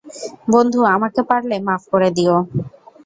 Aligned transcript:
বন্ধু, 0.53 0.79
আমাকে 0.95 1.21
পারলে 1.29 1.55
মাফ 1.67 1.83
করে 1.91 2.09
দিয়ো! 2.17 2.37